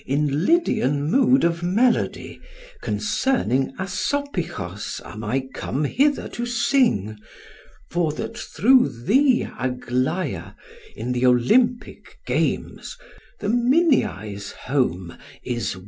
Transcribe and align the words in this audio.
In 0.07 0.47
Lydian 0.47 1.11
mood 1.11 1.43
of 1.43 1.61
melody 1.61 2.41
concerning 2.81 3.71
Asopichos 3.77 4.99
am 5.05 5.23
I 5.23 5.41
come 5.53 5.83
hither 5.83 6.27
to 6.29 6.43
sing, 6.43 7.19
for 7.91 8.11
that 8.13 8.35
through 8.35 8.89
thee, 9.05 9.47
Aglaia, 9.59 10.55
in 10.95 11.11
the 11.11 11.27
Olympic 11.27 12.17
games 12.25 12.97
the 13.41 13.47
Minyai's 13.49 14.53
home 14.63 15.15
is 15.43 15.75
winner." 15.75 15.79